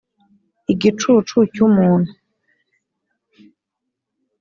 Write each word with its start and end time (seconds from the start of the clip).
igicucu 0.73 1.35
cy 1.53 1.59
umuntu 1.67 2.11